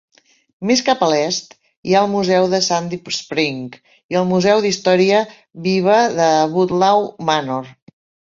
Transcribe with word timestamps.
Més 0.67 0.79
cap 0.85 1.01
a 1.03 1.09
l'est, 1.09 1.51
hi 1.89 1.93
ha 1.95 1.99
el 2.05 2.09
museu 2.13 2.47
de 2.53 2.61
Sandy 2.67 2.99
Spring 3.17 3.61
i 4.15 4.19
el 4.23 4.27
museu 4.31 4.63
d'història 4.65 5.21
viva 5.69 5.99
de 6.17 6.33
Woodlawn 6.57 7.07
Manor. 7.29 7.69